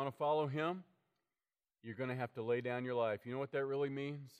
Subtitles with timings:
[0.00, 0.82] want to follow him,
[1.82, 3.20] you're going to have to lay down your life.
[3.26, 4.30] You know what that really means?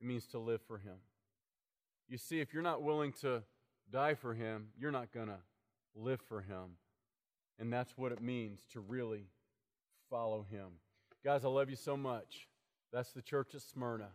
[0.00, 0.96] It means to live for him.
[2.08, 3.44] You see, if you're not willing to
[3.92, 5.38] die for him, you're not going to
[5.94, 6.78] live for him.
[7.60, 9.28] And that's what it means to really
[10.10, 10.66] follow him.
[11.24, 12.48] Guys, I love you so much.
[12.92, 14.08] That's the church at Smyrna.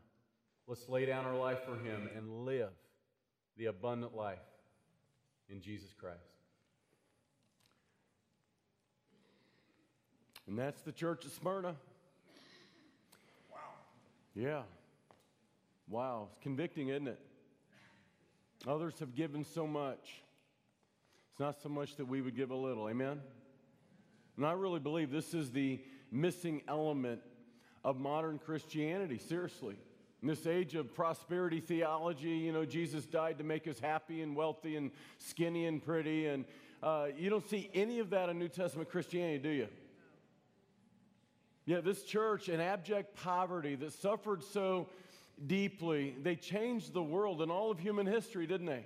[0.67, 2.73] Let's lay down our life for him and live
[3.55, 4.39] the abundant life
[5.47, 6.32] in Jesus Christ.
[10.47, 11.75] And that's the church of Smyrna.
[13.51, 13.57] Wow.
[14.35, 14.61] Yeah.
[15.87, 16.27] Wow.
[16.31, 17.19] It's convicting, isn't it?
[18.67, 20.23] Others have given so much.
[21.31, 22.89] It's not so much that we would give a little.
[22.89, 23.19] Amen?
[24.37, 27.21] And I really believe this is the missing element
[27.83, 29.75] of modern Christianity, seriously.
[30.21, 34.35] In this age of prosperity theology, you know, Jesus died to make us happy and
[34.35, 36.27] wealthy and skinny and pretty.
[36.27, 36.45] And
[36.81, 39.67] uh, you don't see any of that in New Testament Christianity, do you?
[41.65, 44.89] Yeah, this church in abject poverty that suffered so
[45.47, 48.85] deeply, they changed the world and all of human history, didn't they?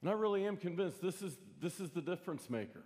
[0.00, 2.82] And I really am convinced this is, this is the difference maker.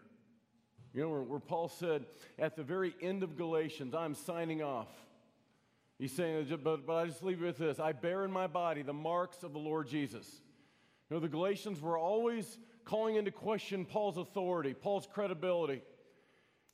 [0.94, 2.04] You know, where, where Paul said
[2.38, 4.88] at the very end of Galatians, I'm signing off.
[5.98, 8.82] He's saying, but, but I just leave you with this I bear in my body
[8.82, 10.40] the marks of the Lord Jesus.
[11.10, 15.82] You know, the Galatians were always calling into question Paul's authority, Paul's credibility.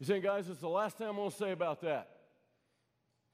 [0.04, 2.10] He's saying, guys, it's the last thing I'm going to say about that.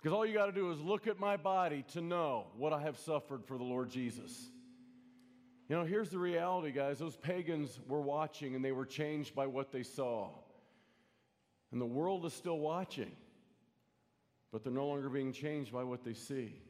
[0.00, 2.80] Because all you got to do is look at my body to know what I
[2.82, 4.46] have suffered for the Lord Jesus.
[5.68, 7.00] You know, here's the reality, guys.
[7.00, 10.30] Those pagans were watching and they were changed by what they saw.
[11.72, 13.10] And the world is still watching,
[14.52, 16.62] but they're no longer being changed by what they see.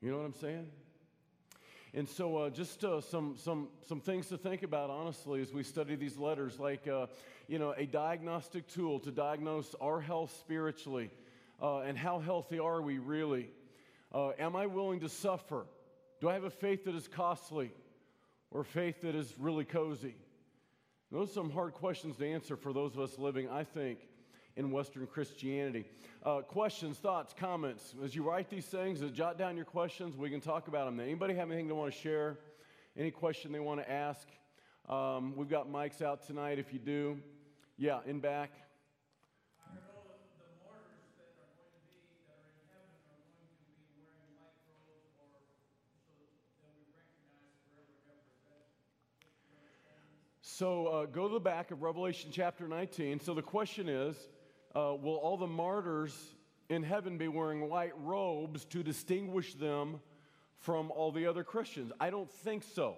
[0.00, 0.68] You know what I'm saying?
[1.92, 5.64] And so, uh, just uh, some, some, some things to think about, honestly, as we
[5.64, 7.06] study these letters, like, uh,
[7.48, 11.10] you know, a diagnostic tool to diagnose our health spiritually
[11.60, 13.50] uh, and how healthy are we really?
[14.12, 15.66] Uh, am I willing to suffer?
[16.20, 17.72] Do I have a faith that is costly
[18.52, 20.14] or faith that is really cozy?
[21.10, 23.98] Those are some hard questions to answer for those of us living, I think,
[24.56, 25.84] in Western Christianity.
[26.24, 27.94] Uh, questions, thoughts, comments.
[28.04, 30.16] As you write these things, jot down your questions.
[30.16, 31.00] We can talk about them.
[31.00, 32.38] Anybody have anything they want to share?
[32.96, 34.28] Any question they want to ask?
[34.88, 37.18] Um, we've got mics out tonight if you do.
[37.78, 38.50] Yeah, in back.
[50.60, 53.20] So uh, go to the back of Revelation chapter 19.
[53.20, 54.14] So the question is
[54.74, 56.16] uh, Will all the martyrs
[56.68, 60.00] in heaven be wearing white robes to distinguish them
[60.58, 61.92] from all the other Christians?
[62.00, 62.96] I don't think so.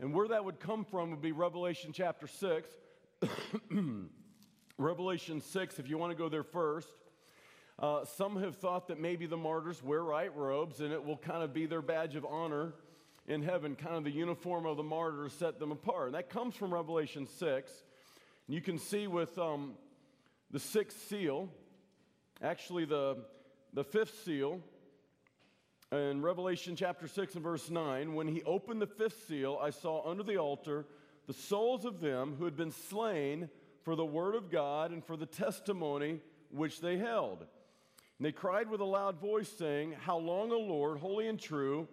[0.00, 2.70] And where that would come from would be Revelation chapter 6.
[4.78, 6.88] Revelation 6, if you want to go there first.
[7.78, 11.42] Uh, some have thought that maybe the martyrs wear white robes and it will kind
[11.42, 12.74] of be their badge of honor
[13.26, 16.06] in heaven, kind of the uniform of the martyrs set them apart.
[16.06, 17.72] And that comes from Revelation 6.
[18.46, 19.74] And you can see with um,
[20.50, 21.48] the sixth seal,
[22.42, 23.18] actually the,
[23.74, 24.60] the fifth seal,
[25.90, 30.08] in Revelation chapter 6 and verse 9, when he opened the fifth seal, I saw
[30.08, 30.86] under the altar
[31.26, 33.48] the souls of them who had been slain
[33.82, 36.20] for the word of God and for the testimony
[36.50, 37.40] which they held.
[37.40, 41.88] And they cried with a loud voice, saying, How long, O Lord, holy and true,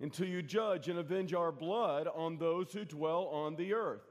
[0.00, 4.02] until you judge and avenge our blood on those who dwell on the earth.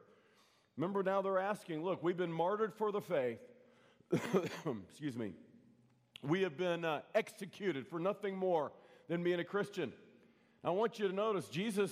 [0.78, 3.40] Remember, now they're asking, look, we've been martyred for the faith.
[4.90, 5.34] Excuse me.
[6.22, 8.72] We have been uh, executed for nothing more
[9.08, 9.94] than being a Christian.
[10.64, 11.92] I want you to notice Jesus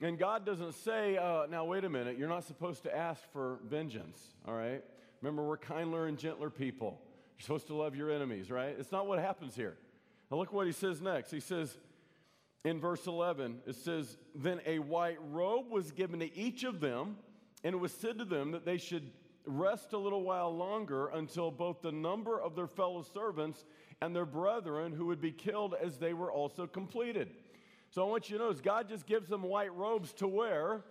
[0.00, 3.58] and God doesn't say, uh, now wait a minute, you're not supposed to ask for
[3.64, 4.82] vengeance, all right?
[5.22, 7.00] Remember, we're kinder and gentler people.
[7.38, 8.74] You're supposed to love your enemies, right?
[8.78, 9.76] It's not what happens here.
[10.30, 11.30] Now look what he says next.
[11.30, 11.78] He says,
[12.64, 17.16] in verse 11, it says, Then a white robe was given to each of them,
[17.62, 19.10] and it was said to them that they should
[19.46, 23.64] rest a little while longer until both the number of their fellow servants
[24.00, 27.30] and their brethren who would be killed as they were also completed.
[27.90, 30.82] So I want you to notice God just gives them white robes to wear.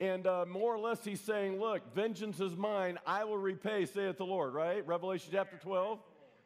[0.00, 2.98] And uh, more or less, he's saying, Look, vengeance is mine.
[3.06, 4.86] I will repay, saith the Lord, right?
[4.86, 6.00] Revelation chapter 12.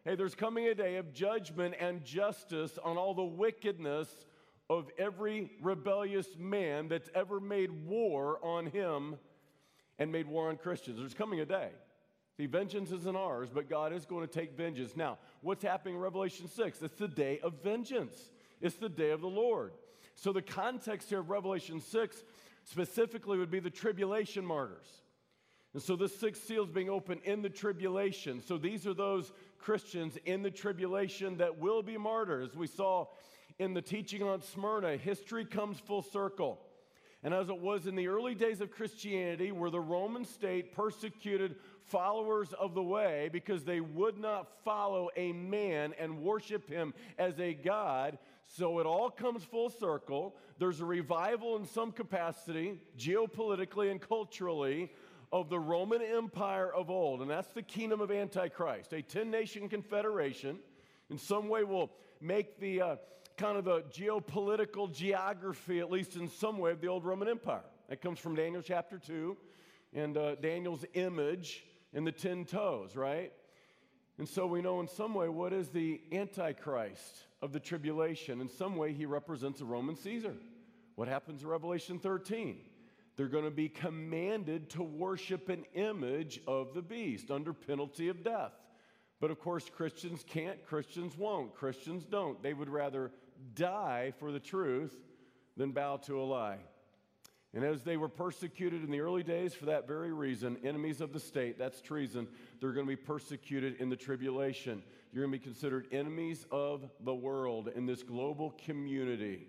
[0.05, 4.09] Hey, there's coming a day of judgment and justice on all the wickedness
[4.69, 9.17] of every rebellious man that's ever made war on him
[9.99, 10.99] and made war on Christians.
[10.99, 11.71] There's coming a day.
[12.37, 14.97] See, vengeance isn't ours, but God is going to take vengeance.
[14.97, 16.83] Now, what's happening in Revelation 6?
[16.83, 18.31] It's the day of vengeance,
[18.61, 19.73] it's the day of the Lord.
[20.17, 22.25] So, the context here of Revelation 6
[22.65, 24.87] specifically would be the tribulation martyrs.
[25.75, 28.41] And so the sixth seal is being opened in the tribulation.
[28.41, 32.55] So these are those Christians in the tribulation that will be martyrs.
[32.55, 33.09] We saw
[33.59, 36.61] in the teaching on Smyrna, history comes full circle.
[37.25, 41.57] And as it was in the early days of Christianity, where the Roman state persecuted
[41.87, 47.41] followers of the way because they would not follow a man and worship him as
[47.41, 50.37] a God, so it all comes full circle.
[50.59, 54.93] There's a revival in some capacity, geopolitically and culturally,
[55.33, 57.23] of the Roman Empire of old.
[57.23, 60.59] And that's the kingdom of Antichrist, a 10 nation confederation.
[61.09, 61.91] In some way, will
[62.21, 62.97] make the uh,
[63.37, 67.65] kind of the geopolitical geography, at least in some way, of the old Roman Empire.
[67.89, 69.37] That comes from Daniel chapter 2
[69.93, 73.33] and uh, Daniel's image in the 10 toes, right?
[74.19, 78.41] And so we know in some way what is the Antichrist of the tribulation.
[78.41, 80.35] In some way, he represents a Roman Caesar.
[80.95, 82.59] What happens in Revelation 13?
[83.17, 88.25] They're going to be commanded to worship an image of the beast under penalty of
[88.25, 88.53] death.
[89.21, 92.43] But of course, Christians can't, Christians won't, Christians don't.
[92.43, 93.13] They would rather
[93.55, 94.95] die for the truth
[95.57, 96.59] than bow to a lie.
[97.55, 101.13] And as they were persecuted in the early days for that very reason, enemies of
[101.13, 102.27] the state, that's treason,
[102.61, 104.83] they're going to be persecuted in the tribulation.
[105.13, 109.47] You're going to be considered enemies of the world in this global community,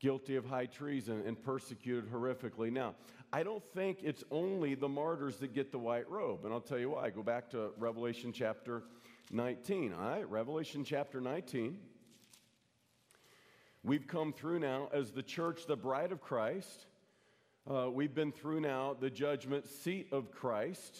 [0.00, 2.72] guilty of high treason and persecuted horrifically.
[2.72, 2.96] Now,
[3.32, 6.78] I don't think it's only the martyrs that get the white robe, and I'll tell
[6.80, 7.10] you why.
[7.10, 8.82] Go back to Revelation chapter
[9.30, 9.92] 19.
[9.92, 11.78] All right, Revelation chapter 19.
[13.84, 16.86] We've come through now as the church, the bride of Christ.
[17.70, 20.98] Uh, we've been through now the judgment seat of Christ.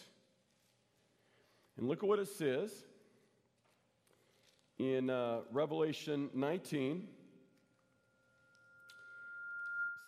[1.76, 2.72] And look at what it says
[4.78, 6.96] in uh, Revelation 19.
[6.96, 7.08] It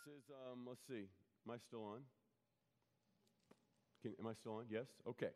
[0.04, 0.22] says,
[0.52, 1.08] um, let's see,
[1.46, 1.98] am I still on?
[4.02, 4.66] Can, am I still on?
[4.70, 4.86] Yes?
[5.08, 5.30] Okay.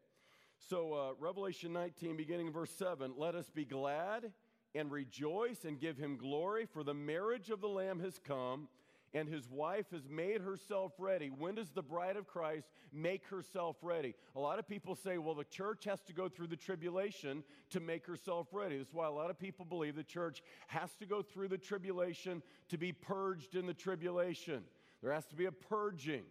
[0.69, 4.33] So, uh, Revelation 19, beginning verse 7 let us be glad
[4.75, 8.69] and rejoice and give him glory, for the marriage of the Lamb has come,
[9.15, 11.29] and his wife has made herself ready.
[11.29, 14.15] When does the bride of Christ make herself ready?
[14.35, 17.79] A lot of people say, well, the church has to go through the tribulation to
[17.79, 18.77] make herself ready.
[18.77, 22.43] That's why a lot of people believe the church has to go through the tribulation
[22.69, 24.65] to be purged in the tribulation.
[25.01, 26.25] There has to be a purging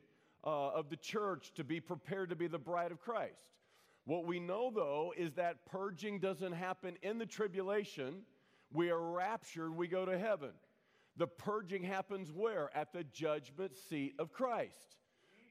[0.43, 3.53] uh, of the church to be prepared to be the bride of Christ.
[4.05, 8.23] What we know, though, is that purging doesn't happen in the tribulation
[8.73, 10.51] we are raptured, we go to heaven.
[11.15, 12.75] The purging happens where?
[12.75, 14.97] At the judgment seat of Christ.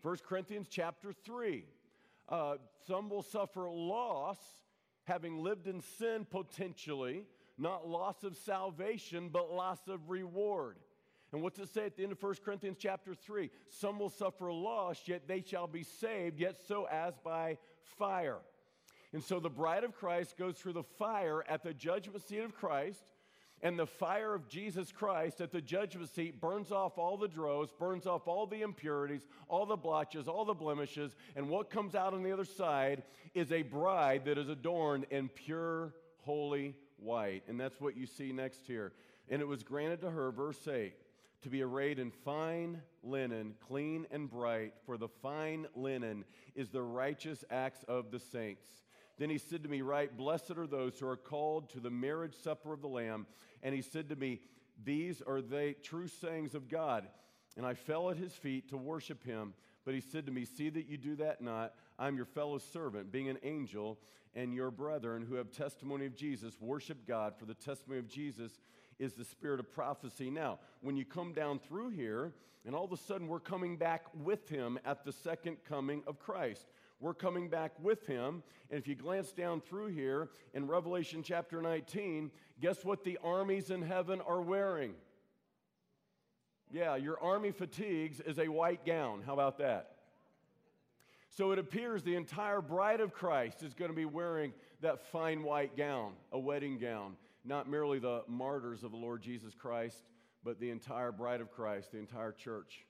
[0.02, 1.64] 1 Corinthians chapter 3.
[2.28, 4.38] Uh, some will suffer loss,
[5.04, 7.24] having lived in sin potentially,
[7.58, 10.76] not loss of salvation, but loss of reward.
[11.32, 13.50] And what's it say at the end of 1 Corinthians chapter 3?
[13.68, 17.58] Some will suffer loss, yet they shall be saved, yet so as by
[17.98, 18.40] fire.
[19.12, 22.54] And so the bride of Christ goes through the fire at the judgment seat of
[22.54, 23.04] Christ,
[23.64, 27.72] and the fire of Jesus Christ at the judgment seat burns off all the dross,
[27.78, 31.14] burns off all the impurities, all the blotches, all the blemishes.
[31.36, 33.04] And what comes out on the other side
[33.34, 35.94] is a bride that is adorned in pure,
[36.24, 37.44] holy white.
[37.46, 38.92] And that's what you see next here.
[39.28, 40.94] And it was granted to her, verse 8,
[41.42, 46.24] to be arrayed in fine linen, clean and bright, for the fine linen
[46.56, 48.66] is the righteous acts of the saints.
[49.18, 52.34] Then he said to me, Right, blessed are those who are called to the marriage
[52.34, 53.26] supper of the Lamb.
[53.62, 54.40] And he said to me,
[54.84, 57.06] These are the true sayings of God.
[57.56, 59.54] And I fell at his feet to worship him.
[59.84, 61.74] But he said to me, See that you do that not.
[61.98, 63.98] I'm your fellow servant, being an angel,
[64.34, 66.60] and your brethren who have testimony of Jesus.
[66.60, 68.60] Worship God, for the testimony of Jesus
[68.98, 70.30] is the spirit of prophecy.
[70.30, 72.32] Now, when you come down through here,
[72.64, 76.18] and all of a sudden we're coming back with him at the second coming of
[76.18, 76.66] Christ.
[77.02, 78.44] We're coming back with him.
[78.70, 82.30] And if you glance down through here in Revelation chapter 19,
[82.60, 84.94] guess what the armies in heaven are wearing?
[86.70, 89.24] Yeah, your army fatigues is a white gown.
[89.26, 89.96] How about that?
[91.28, 95.42] So it appears the entire bride of Christ is going to be wearing that fine
[95.42, 97.16] white gown, a wedding gown.
[97.44, 100.04] Not merely the martyrs of the Lord Jesus Christ,
[100.44, 102.86] but the entire bride of Christ, the entire church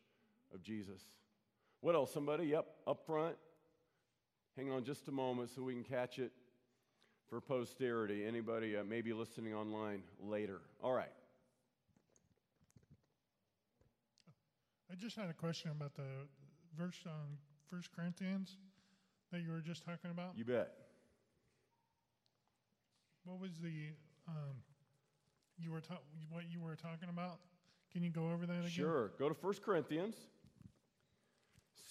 [0.52, 1.00] of Jesus.
[1.81, 2.12] What else?
[2.12, 2.49] Somebody?
[2.49, 3.37] Yep, up front.
[4.56, 6.30] Hang on just a moment so we can catch it
[7.28, 8.26] for posterity.
[8.26, 10.61] Anybody uh, maybe listening online later?
[10.82, 11.12] All right.
[14.90, 16.02] I just had a question about the
[16.78, 17.38] verse on
[17.71, 18.59] First Corinthians
[19.32, 20.32] that you were just talking about.
[20.37, 20.68] You bet.
[23.25, 23.94] What was the
[24.28, 24.56] um,
[25.59, 27.38] you were ta- what you were talking about?
[27.90, 28.71] Can you go over that again?
[28.71, 29.12] Sure.
[29.18, 30.16] Go to 1 Corinthians.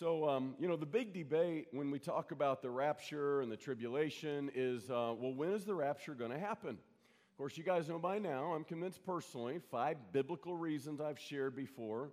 [0.02, 3.56] So, um, you know, the big debate when we talk about the rapture and the
[3.56, 6.70] tribulation is uh, well, when is the rapture going to happen?
[6.72, 11.56] Of course, you guys know by now, I'm convinced personally, five biblical reasons I've shared
[11.56, 12.10] before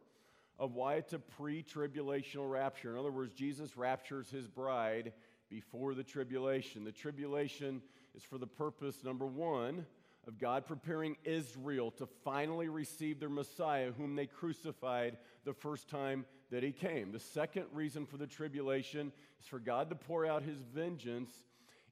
[0.59, 2.93] of why it's a pre tribulational rapture.
[2.93, 5.15] In other words, Jesus raptures his bride
[5.49, 6.85] before the tribulation.
[6.85, 7.81] The tribulation
[8.15, 9.87] is for the purpose, number one,
[10.27, 16.27] of God preparing Israel to finally receive their Messiah, whom they crucified the first time
[16.51, 17.13] that he came.
[17.13, 21.33] The second reason for the tribulation is for God to pour out his vengeance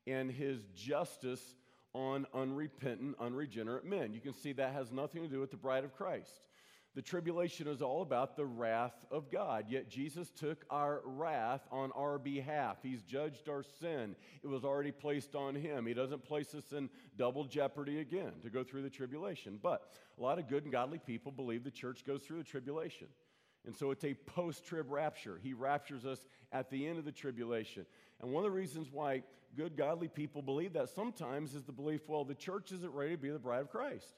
[0.06, 1.56] and his justice
[1.92, 4.12] on unrepentant, unregenerate men.
[4.12, 6.40] You can see that has nothing to do with the bride of Christ.
[6.96, 9.66] The tribulation is all about the wrath of God.
[9.68, 12.78] Yet Jesus took our wrath on our behalf.
[12.82, 14.16] He's judged our sin.
[14.42, 15.84] It was already placed on him.
[15.84, 16.88] He doesn't place us in
[17.18, 19.60] double jeopardy again to go through the tribulation.
[19.62, 23.08] But a lot of good and godly people believe the church goes through the tribulation.
[23.66, 25.38] And so it's a post trib rapture.
[25.42, 27.84] He raptures us at the end of the tribulation.
[28.22, 29.22] And one of the reasons why
[29.54, 33.18] good, godly people believe that sometimes is the belief well, the church isn't ready to
[33.18, 34.14] be the bride of Christ.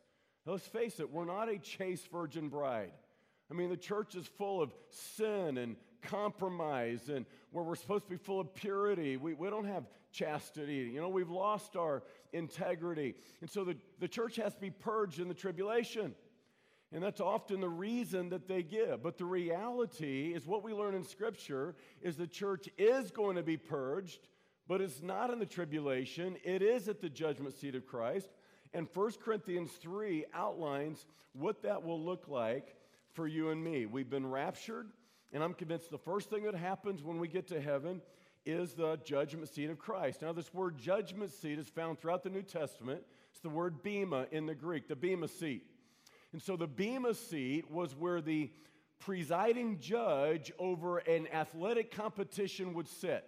[0.48, 2.92] Let's face it, we're not a chaste virgin bride.
[3.50, 8.10] I mean, the church is full of sin and compromise, and where we're supposed to
[8.10, 9.18] be full of purity.
[9.18, 10.90] We, we don't have chastity.
[10.92, 12.02] You know, we've lost our
[12.32, 13.14] integrity.
[13.42, 16.14] And so the, the church has to be purged in the tribulation.
[16.92, 19.02] And that's often the reason that they give.
[19.02, 23.42] But the reality is what we learn in Scripture is the church is going to
[23.42, 24.28] be purged,
[24.66, 26.36] but it's not in the tribulation.
[26.42, 28.30] It is at the judgment seat of Christ.
[28.74, 32.76] And 1 Corinthians 3 outlines what that will look like
[33.12, 33.86] for you and me.
[33.86, 34.88] We've been raptured,
[35.32, 38.02] and I'm convinced the first thing that happens when we get to heaven
[38.44, 40.22] is the judgment seat of Christ.
[40.22, 43.02] Now, this word judgment seat is found throughout the New Testament.
[43.30, 45.64] It's the word bema in the Greek, the bema seat.
[46.32, 48.50] And so the bema seat was where the
[49.00, 53.24] presiding judge over an athletic competition would sit.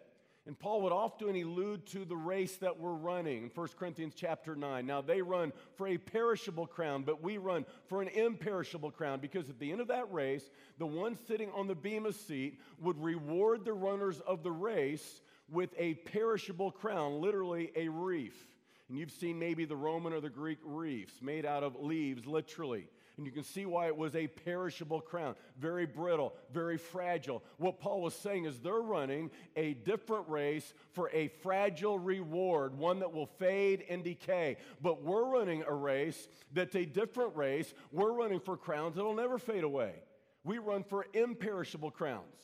[0.51, 4.57] And Paul would often allude to the race that we're running in 1 Corinthians chapter
[4.57, 4.85] 9.
[4.85, 9.49] Now, they run for a perishable crown, but we run for an imperishable crown because
[9.49, 13.65] at the end of that race, the one sitting on the bema seat would reward
[13.65, 18.49] the runners of the race with a perishable crown, literally a wreath.
[18.89, 22.89] And you've seen maybe the Roman or the Greek wreaths made out of leaves, literally.
[23.21, 27.43] And you can see why it was a perishable crown, very brittle, very fragile.
[27.59, 32.99] What Paul was saying is they're running a different race for a fragile reward, one
[33.01, 34.57] that will fade and decay.
[34.81, 37.75] But we're running a race that's a different race.
[37.93, 39.97] We're running for crowns that'll never fade away.
[40.43, 42.39] We run for imperishable crowns.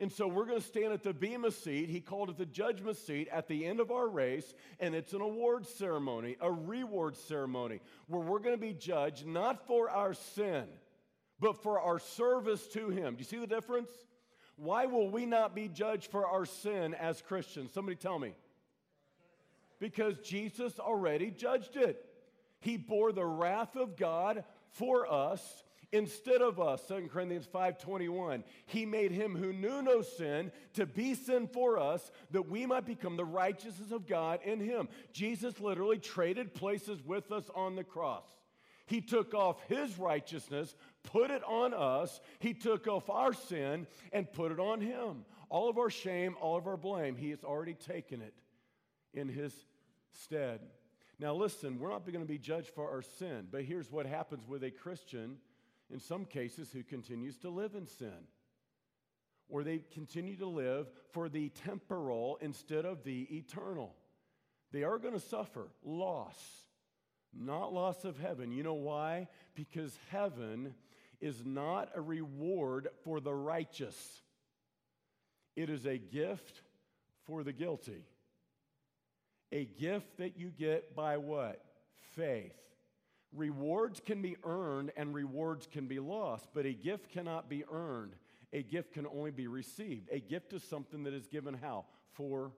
[0.00, 1.88] And so we're going to stand at the Bema seat.
[1.88, 5.20] He called it the judgment seat at the end of our race, and it's an
[5.20, 10.64] award ceremony, a reward ceremony, where we're going to be judged not for our sin,
[11.40, 13.14] but for our service to Him.
[13.14, 13.90] Do you see the difference?
[14.56, 17.72] Why will we not be judged for our sin as Christians?
[17.72, 18.34] Somebody tell me.
[19.80, 22.04] Because Jesus already judged it.
[22.60, 28.84] He bore the wrath of God for us instead of us 2 corinthians 5.21 he
[28.84, 33.16] made him who knew no sin to be sin for us that we might become
[33.16, 34.88] the righteousness of god in him.
[35.12, 38.26] Jesus literally traded places with us on the cross.
[38.86, 42.20] He took off his righteousness put it on us.
[42.38, 45.24] He took off our sin and put it on him.
[45.48, 48.34] All of our shame all of our blame he has already taken it
[49.14, 49.54] in his
[50.12, 50.60] stead.
[51.18, 54.46] Now listen we're not going to be judged for our sin but here's what happens
[54.46, 55.38] with a christian
[55.92, 58.26] in some cases, who continues to live in sin.
[59.48, 63.94] Or they continue to live for the temporal instead of the eternal.
[64.72, 66.38] They are going to suffer loss,
[67.32, 68.52] not loss of heaven.
[68.52, 69.28] You know why?
[69.54, 70.74] Because heaven
[71.20, 74.22] is not a reward for the righteous,
[75.56, 76.62] it is a gift
[77.26, 78.04] for the guilty.
[79.50, 81.64] A gift that you get by what?
[82.14, 82.52] Faith.
[83.34, 88.14] Rewards can be earned and rewards can be lost, but a gift cannot be earned.
[88.52, 90.08] A gift can only be received.
[90.10, 91.84] A gift is something that is given how?
[92.14, 92.52] For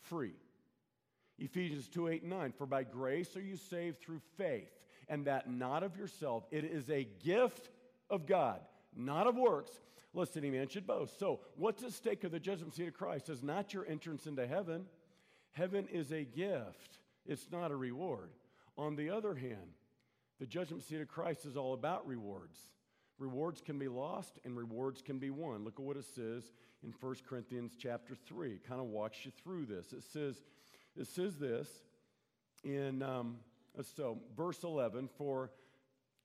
[0.00, 0.32] free.
[1.38, 2.52] Ephesians 2 8 and 9.
[2.56, 4.72] For by grace are you saved through faith,
[5.08, 6.44] and that not of yourself.
[6.50, 7.68] It is a gift
[8.08, 8.60] of God,
[8.96, 9.72] not of works,
[10.14, 11.18] lest any man should boast.
[11.18, 14.46] So, what's at stake of the judgment seat of Christ is not your entrance into
[14.46, 14.86] heaven.
[15.52, 18.30] Heaven is a gift, it's not a reward.
[18.78, 19.74] On the other hand,
[20.40, 22.58] the judgment seat of Christ is all about rewards.
[23.18, 25.62] Rewards can be lost and rewards can be won.
[25.62, 26.50] Look at what it says
[26.82, 28.52] in 1 Corinthians chapter 3.
[28.52, 29.92] It kind of walks you through this.
[29.92, 30.40] It says,
[30.96, 31.68] it says this
[32.64, 33.36] in um,
[33.94, 35.50] so verse 11, for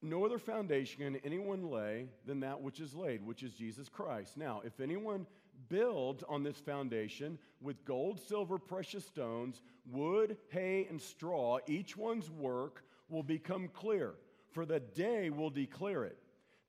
[0.01, 4.37] no other foundation can anyone lay than that which is laid, which is Jesus Christ.
[4.37, 5.25] Now, if anyone
[5.67, 11.59] builds on this foundation with gold, silver, precious stones, wood, hay, and straw.
[11.67, 14.13] Each one's work will become clear,
[14.51, 16.17] for the day will declare it,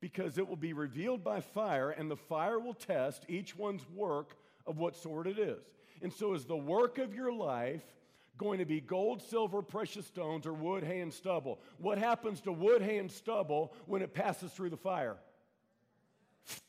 [0.00, 4.36] because it will be revealed by fire, and the fire will test each one's work
[4.66, 5.62] of what sort it is.
[6.02, 7.84] And so, is the work of your life
[8.38, 11.60] going to be gold, silver, precious stones, or wood, hay, and stubble?
[11.78, 15.16] What happens to wood, hay, and stubble when it passes through the fire?
[16.44, 16.60] It's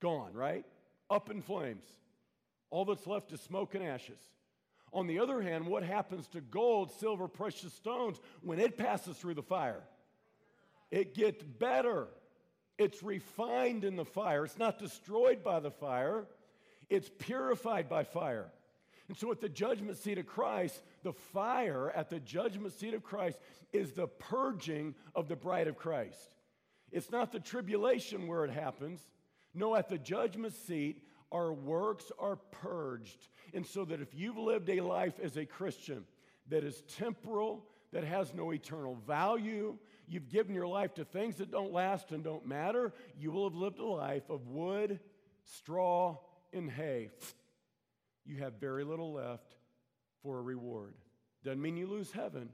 [0.00, 0.64] gone, right?
[1.10, 1.84] Up in flames.
[2.70, 4.18] All that's left is smoke and ashes.
[4.92, 9.34] On the other hand, what happens to gold, silver, precious stones when it passes through
[9.34, 9.82] the fire?
[10.90, 12.08] It gets better.
[12.76, 14.44] It's refined in the fire.
[14.44, 16.26] It's not destroyed by the fire,
[16.88, 18.50] it's purified by fire.
[19.06, 23.02] And so, at the judgment seat of Christ, the fire at the judgment seat of
[23.02, 23.38] Christ
[23.72, 26.36] is the purging of the bride of Christ.
[26.92, 29.00] It's not the tribulation where it happens.
[29.52, 33.28] No, at the judgment seat, our works are purged.
[33.54, 36.04] And so that if you've lived a life as a Christian
[36.48, 39.76] that is temporal, that has no eternal value,
[40.08, 43.56] you've given your life to things that don't last and don't matter, you will have
[43.56, 45.00] lived a life of wood,
[45.44, 46.18] straw,
[46.52, 47.10] and hay
[48.30, 49.56] you have very little left
[50.22, 50.94] for a reward.
[51.44, 52.50] Doesn't mean you lose heaven.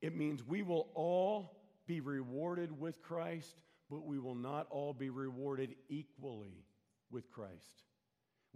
[0.00, 3.56] It means we will all be rewarded with Christ,
[3.90, 6.64] but we will not all be rewarded equally
[7.10, 7.87] with Christ.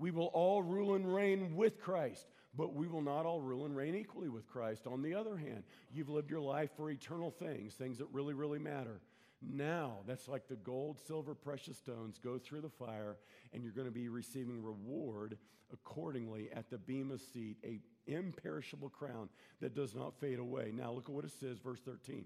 [0.02, 3.76] We will all rule and reign with Christ, but we will not all rule and
[3.76, 4.88] reign equally with Christ.
[4.88, 8.58] On the other hand, you've lived your life for eternal things, things that really, really
[8.58, 9.00] matter.
[9.40, 13.16] Now, that's like the gold, silver, precious stones go through the fire,
[13.52, 15.38] and you're going to be receiving reward
[15.72, 17.78] accordingly at the Bema seat, a
[18.08, 19.28] imperishable crown
[19.60, 20.72] that does not fade away.
[20.74, 22.24] Now, look at what it says, verse 13.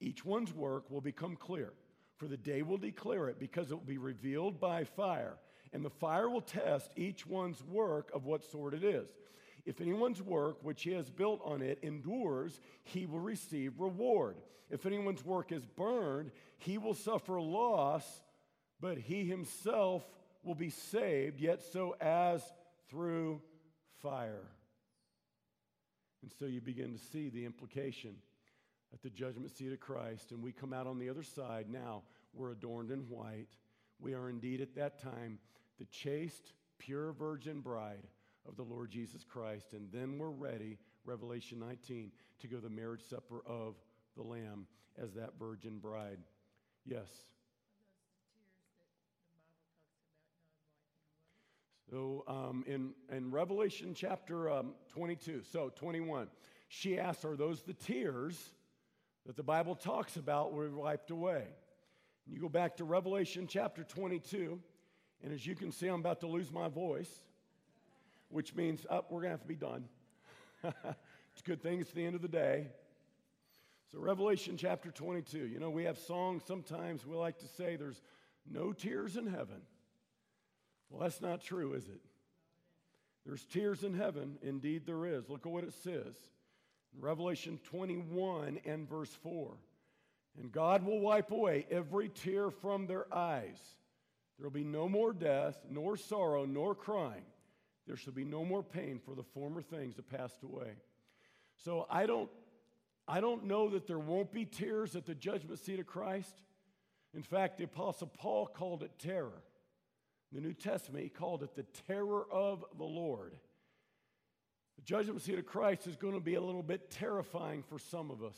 [0.00, 1.74] Each one's work will become clear,
[2.16, 5.36] for the day will declare it, because it will be revealed by fire,
[5.74, 9.08] and the fire will test each one's work of what sort it is.
[9.66, 14.36] If anyone's work which he has built on it endures, he will receive reward.
[14.70, 18.04] If anyone's work is burned, he will suffer loss,
[18.80, 20.08] but he himself
[20.44, 22.40] will be saved, yet so as
[22.88, 23.42] through
[24.00, 24.46] fire.
[26.22, 28.14] And so you begin to see the implication
[28.92, 31.66] at the judgment seat of Christ, and we come out on the other side.
[31.68, 33.48] Now we're adorned in white.
[33.98, 35.38] We are indeed at that time
[35.78, 38.06] the chaste, pure virgin bride
[38.46, 39.72] of the Lord Jesus Christ.
[39.72, 42.10] And then we're ready, Revelation 19,
[42.40, 43.74] to go to the marriage supper of
[44.16, 46.18] the Lamb as that virgin bride.
[46.84, 47.08] Yes.
[51.90, 56.28] So um, in, in Revelation chapter um, 22, so 21,
[56.68, 58.50] she asks, Are those the tears
[59.26, 61.44] that the Bible talks about were wiped away?
[62.26, 64.58] And you go back to Revelation chapter 22,
[65.22, 67.10] and as you can see, I'm about to lose my voice,
[68.28, 69.84] which means oh, we're going to have to be done.
[70.64, 72.68] it's a good thing it's the end of the day.
[73.92, 78.00] So, Revelation chapter 22, you know, we have songs sometimes we like to say there's
[78.50, 79.62] no tears in heaven.
[80.90, 82.00] Well, that's not true, is it?
[83.24, 84.36] There's tears in heaven.
[84.42, 85.28] Indeed, there is.
[85.28, 86.16] Look at what it says
[86.98, 89.54] Revelation 21 and verse 4.
[90.38, 93.58] And God will wipe away every tear from their eyes.
[94.38, 97.24] There will be no more death, nor sorrow, nor crying.
[97.86, 100.72] There shall be no more pain, for the former things have passed away.
[101.64, 102.30] So I don't,
[103.06, 106.34] I don't know that there won't be tears at the judgment seat of Christ.
[107.14, 109.42] In fact, the Apostle Paul called it terror
[110.34, 113.36] the New Testament, he called it the terror of the Lord.
[114.76, 118.10] The judgment seat of Christ is going to be a little bit terrifying for some
[118.10, 118.36] of us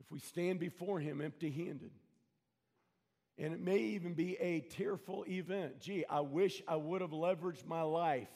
[0.00, 1.90] if we stand before him empty handed.
[3.38, 5.80] And it may even be a tearful event.
[5.80, 8.30] Gee, I wish I would have leveraged my life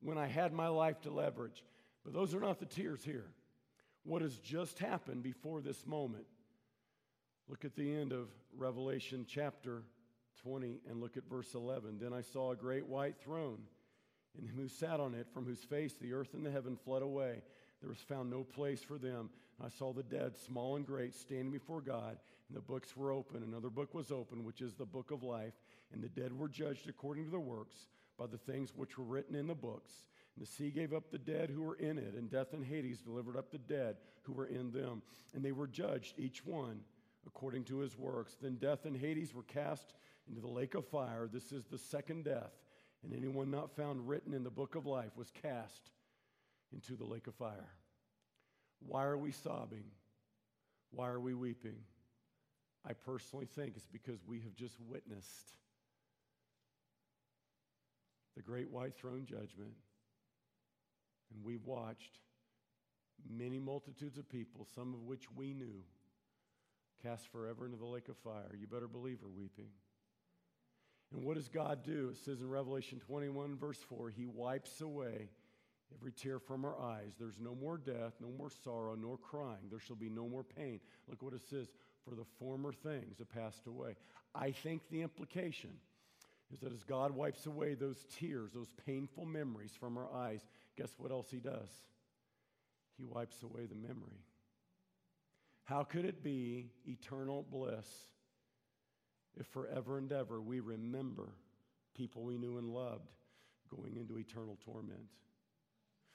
[0.00, 1.62] when I had my life to leverage.
[2.04, 3.26] But those are not the tears here.
[4.04, 6.26] What has just happened before this moment?
[7.48, 9.82] Look at the end of Revelation chapter
[10.42, 11.98] 20 and look at verse 11.
[12.00, 13.58] Then I saw a great white throne,
[14.36, 17.02] and him who sat on it, from whose face the earth and the heaven fled
[17.02, 17.42] away.
[17.80, 19.30] There was found no place for them.
[19.64, 23.42] I saw the dead, small and great, standing before God, and the books were open.
[23.42, 25.54] Another book was open, which is the book of life,
[25.92, 29.34] and the dead were judged according to their works by the things which were written
[29.34, 29.92] in the books.
[30.36, 33.00] And the sea gave up the dead who were in it, and death and Hades
[33.00, 35.02] delivered up the dead who were in them.
[35.34, 36.80] And they were judged, each one
[37.26, 38.36] according to his works.
[38.40, 39.94] Then death and Hades were cast
[40.28, 41.28] into the lake of fire.
[41.30, 42.52] This is the second death.
[43.02, 45.90] And anyone not found written in the book of life was cast
[46.72, 47.68] into the lake of fire.
[48.80, 49.84] Why are we sobbing?
[50.90, 51.76] Why are we weeping?
[52.86, 55.56] I personally think it's because we have just witnessed
[58.36, 59.72] the great white throne judgment.
[61.34, 62.18] And we've watched
[63.28, 65.82] many multitudes of people, some of which we knew,
[67.02, 68.54] cast forever into the lake of fire.
[68.58, 69.70] You better believe we're weeping.
[71.12, 72.10] And what does God do?
[72.10, 75.28] It says in Revelation 21, verse 4, He wipes away
[75.94, 77.12] every tear from our eyes.
[77.18, 79.68] There's no more death, no more sorrow, nor crying.
[79.70, 80.80] There shall be no more pain.
[81.08, 81.68] Look what it says
[82.06, 83.96] for the former things have passed away.
[84.34, 85.70] I think the implication
[86.52, 90.90] is that as God wipes away those tears, those painful memories from our eyes, guess
[90.98, 91.70] what else He does?
[92.96, 94.22] He wipes away the memory.
[95.64, 97.86] How could it be eternal bliss
[99.38, 101.30] if forever and ever we remember
[101.96, 103.10] people we knew and loved
[103.68, 105.06] going into eternal torment?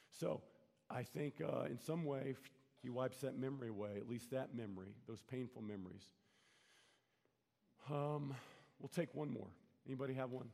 [0.09, 0.41] So
[0.89, 2.35] I think uh, in some way
[2.81, 6.03] he wipes that memory away, at least that memory, those painful memories.
[7.89, 8.33] Um,
[8.79, 9.47] we'll take one more.
[9.85, 10.47] Anybody have one?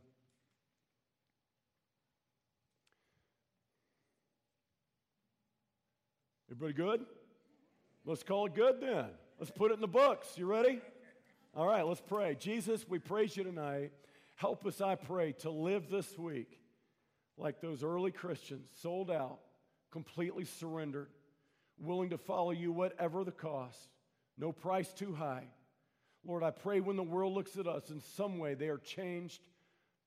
[6.49, 7.05] Everybody good?
[8.05, 9.07] Let's call it good then.
[9.37, 10.37] Let's put it in the books.
[10.37, 10.81] You ready?
[11.53, 12.35] All right, let's pray.
[12.35, 13.91] Jesus, we praise you tonight.
[14.35, 16.59] Help us, I pray, to live this week
[17.37, 19.39] like those early Christians, sold out,
[19.91, 21.09] completely surrendered,
[21.79, 23.89] willing to follow you whatever the cost,
[24.37, 25.47] no price too high.
[26.25, 29.41] Lord, I pray when the world looks at us, in some way they are changed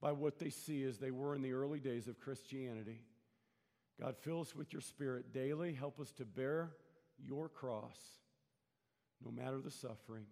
[0.00, 3.04] by what they see as they were in the early days of Christianity.
[4.00, 5.74] God, fill us with your spirit daily.
[5.74, 6.70] Help us to bear
[7.18, 7.98] your cross,
[9.24, 10.24] no matter the suffering.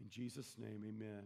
[0.00, 1.22] In Jesus' name, amen.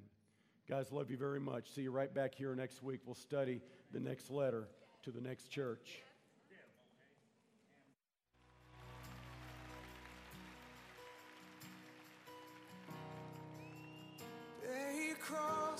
[0.68, 1.70] Guys, love you very much.
[1.70, 3.00] See you right back here next week.
[3.06, 4.68] We'll study the next letter
[5.04, 6.02] to the next church.
[15.28, 15.57] Cry.